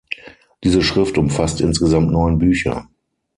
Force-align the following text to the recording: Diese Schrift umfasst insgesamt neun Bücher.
Diese 0.63 0.81
Schrift 0.81 1.19
umfasst 1.19 1.61
insgesamt 1.61 2.11
neun 2.11 2.39
Bücher. 2.39 2.89